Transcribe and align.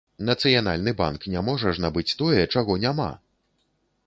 Нацыянальны 0.27 0.93
банк 1.01 1.27
не 1.35 1.45
можа 1.51 1.75
ж 1.75 1.85
набыць 1.85 2.15
тое, 2.23 2.41
чаго 2.53 2.83
няма! 2.87 3.11